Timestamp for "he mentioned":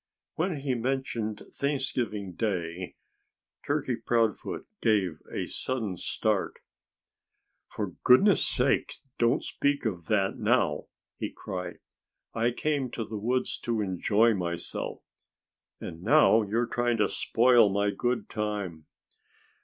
0.57-1.43